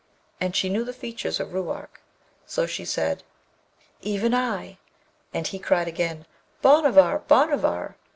and 0.39 0.55
she 0.55 0.67
knew 0.67 0.83
the 0.83 0.93
features 0.95 1.39
of 1.39 1.53
Ruark; 1.53 2.01
so 2.47 2.65
she 2.65 2.85
said, 2.85 3.21
'Even 4.01 4.33
I!' 4.33 4.79
And 5.31 5.45
he 5.45 5.59
cried 5.59 5.87
again, 5.87 6.25
'Bhanavar! 6.63 7.19
Bhanavar!' 7.27 7.95